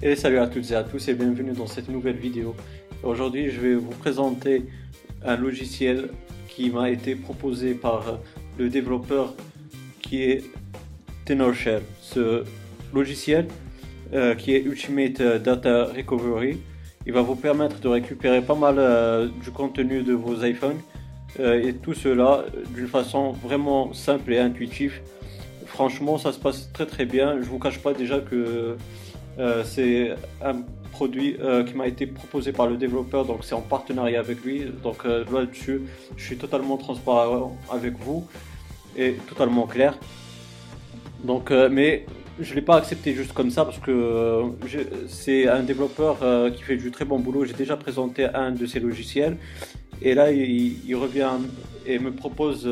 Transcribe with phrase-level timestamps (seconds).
[0.00, 2.54] Et salut à toutes et à tous et bienvenue dans cette nouvelle vidéo.
[3.02, 4.62] Aujourd'hui je vais vous présenter
[5.24, 6.10] un logiciel
[6.46, 8.20] qui m'a été proposé par
[8.58, 9.34] le développeur
[10.00, 10.44] qui est
[11.24, 11.80] TenorShare.
[12.00, 12.44] Ce
[12.94, 13.48] logiciel
[14.14, 16.58] euh, qui est Ultimate Data Recovery,
[17.04, 20.78] il va vous permettre de récupérer pas mal euh, du contenu de vos iPhones
[21.40, 25.00] euh, et tout cela d'une façon vraiment simple et intuitive.
[25.66, 27.42] Franchement ça se passe très très bien.
[27.42, 28.76] Je vous cache pas déjà que
[29.38, 33.60] euh, c'est un produit euh, qui m'a été proposé par le développeur, donc c'est en
[33.60, 34.64] partenariat avec lui.
[34.82, 35.82] Donc euh, là-dessus,
[36.16, 38.26] je suis totalement transparent avec vous
[38.96, 39.96] et totalement clair.
[41.22, 42.06] Donc, mais
[42.38, 44.44] je ne l'ai pas accepté juste comme ça parce que
[45.08, 46.18] c'est un développeur
[46.54, 47.44] qui fait du très bon boulot.
[47.44, 49.36] J'ai déjà présenté un de ses logiciels
[50.00, 51.30] et là il, revient
[51.86, 52.68] et me propose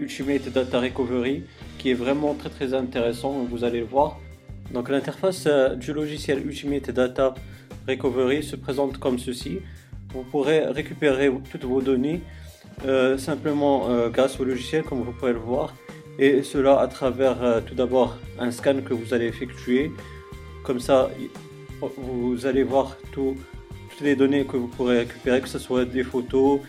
[0.00, 1.44] Ultimate Data Recovery
[1.78, 3.46] qui est vraiment très très intéressant.
[3.48, 4.18] Vous allez le voir.
[4.72, 7.34] Donc l'interface euh, du logiciel Ultimate Data
[7.88, 9.58] Recovery se présente comme ceci.
[10.14, 12.20] Vous pourrez récupérer toutes vos données
[12.86, 15.74] euh, simplement euh, grâce au logiciel comme vous pouvez le voir
[16.18, 19.90] et cela à travers tout d'abord un scan que vous allez effectuer.
[20.64, 21.10] Comme ça
[21.96, 23.38] vous allez voir toutes
[24.02, 26.60] les données que vous pourrez récupérer, que ce soit des photos,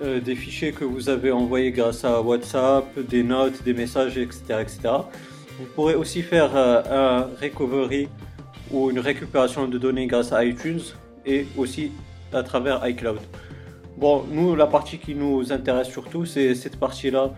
[0.00, 4.42] des fichiers que vous avez envoyés grâce à WhatsApp, des notes, des messages, etc.
[4.60, 4.78] etc.
[5.60, 8.08] Vous pourrez aussi faire euh, un recovery
[8.70, 10.80] ou une récupération de données grâce à iTunes
[11.26, 11.92] et aussi
[12.32, 13.20] à travers iCloud.
[13.98, 17.34] Bon, nous, la partie qui nous intéresse surtout, c'est cette partie-là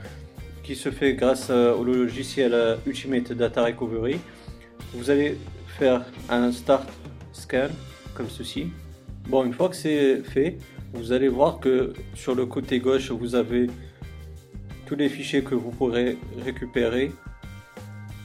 [0.62, 4.20] qui se fait grâce euh, au logiciel euh, Ultimate Data Recovery.
[4.95, 5.36] Vous allez
[5.67, 6.89] faire un start
[7.33, 7.70] scan
[8.14, 8.69] comme ceci.
[9.29, 10.59] Bon, une fois que c'est fait,
[10.92, 13.67] vous allez voir que sur le côté gauche, vous avez
[14.86, 17.11] tous les fichiers que vous pourrez récupérer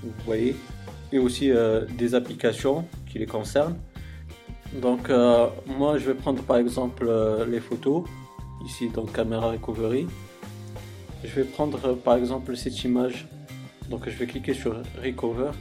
[0.04, 0.56] vous voyez,
[1.12, 3.78] et aussi euh, des applications qui les concernent.
[4.74, 8.04] Donc euh, moi je vais prendre par exemple euh, les photos,
[8.66, 10.08] ici dans Camera Recovery.
[11.24, 13.28] Je vais prendre par exemple cette image,
[13.90, 15.52] donc je vais cliquer sur Recover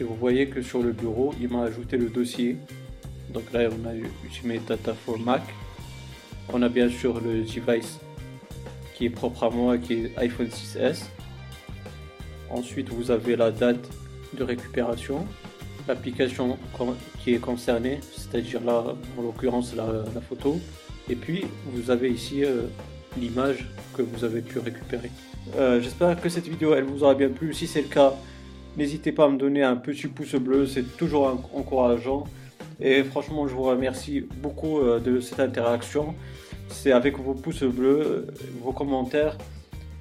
[0.00, 2.56] et vous voyez que sur le bureau il m'a ajouté le dossier.
[3.32, 5.42] Donc là on a Ultimate Data for Mac.
[6.52, 7.98] On a bien sûr le device
[8.94, 11.04] qui est propre à moi qui est iPhone 6s.
[12.52, 13.88] Ensuite, vous avez la date
[14.34, 15.26] de récupération,
[15.88, 16.58] l'application
[17.24, 18.84] qui est concernée, c'est-à-dire là,
[19.18, 20.60] en l'occurrence, la, photo.
[21.08, 22.64] Et puis, vous avez ici euh,
[23.18, 25.10] l'image que vous avez pu récupérer.
[25.56, 27.54] Euh, j'espère que cette vidéo, elle vous aura bien plu.
[27.54, 28.12] Si c'est le cas,
[28.76, 32.24] n'hésitez pas à me donner un petit pouce bleu, c'est toujours encourageant.
[32.80, 36.14] Et franchement, je vous remercie beaucoup euh, de cette interaction.
[36.68, 38.26] C'est avec vos pouces bleus,
[38.62, 39.38] vos commentaires,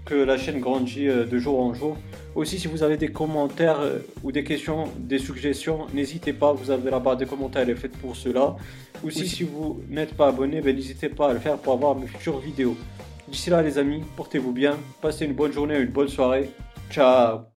[0.06, 1.98] que la chaîne grandit de jour en jour.
[2.34, 6.72] Aussi, si vous avez des commentaires euh, ou des questions, des suggestions, n'hésitez pas, vous
[6.72, 8.56] avez la barre des commentaires, elle est faite pour cela.
[9.04, 12.08] Aussi, si vous n'êtes pas abonné, ben, n'hésitez pas à le faire pour avoir mes
[12.08, 12.78] futures vidéos.
[13.28, 16.50] D'ici là, les amis, portez-vous bien, passez une bonne journée, une bonne soirée.
[16.90, 17.42] Ciao